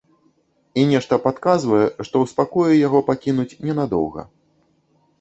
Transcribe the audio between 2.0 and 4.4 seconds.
ў спакоі яго пакінуць ненадоўга.